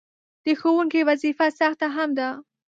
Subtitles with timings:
[0.43, 2.29] د ښوونکي وظیفه سخته هم ده.